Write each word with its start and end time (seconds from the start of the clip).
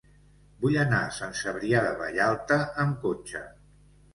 Vull 0.63 0.77
anar 0.83 1.01
a 1.09 1.11
Sant 1.17 1.35
Cebrià 1.41 1.83
de 1.89 1.91
Vallalta 2.01 2.59
amb 2.87 2.99
cotxe. 3.05 3.45